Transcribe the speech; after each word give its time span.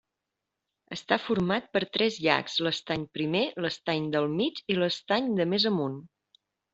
Està 0.95 1.17
format 1.25 1.67
per 1.75 1.81
tres 1.97 2.17
llacs, 2.27 2.55
l'estany 2.67 3.03
primer, 3.17 3.41
l'estany 3.65 4.07
del 4.15 4.25
mig 4.39 4.63
i 4.75 4.79
l'estany 4.81 5.29
de 5.41 5.47
més 5.55 5.67
amunt. 5.73 6.01